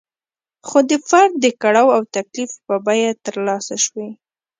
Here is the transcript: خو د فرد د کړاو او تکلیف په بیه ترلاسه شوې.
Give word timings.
خو 0.67 0.77
د 0.89 0.91
فرد 1.09 1.33
د 1.39 1.45
کړاو 1.61 1.87
او 1.97 2.01
تکلیف 2.15 2.51
په 2.65 2.75
بیه 2.85 3.11
ترلاسه 3.25 3.75
شوې. 3.85 4.09